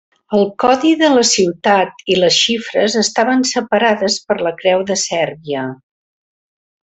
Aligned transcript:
El 0.35 0.43
codi 0.61 0.91
de 1.01 1.09
la 1.15 1.25
ciutat 1.31 2.01
i 2.13 2.17
les 2.21 2.39
xifres 2.45 2.97
estaven 3.03 3.45
separades 3.51 4.17
per 4.31 4.39
la 4.49 4.55
Creu 4.63 4.83
de 4.93 4.97
Sèrbia. 5.03 5.67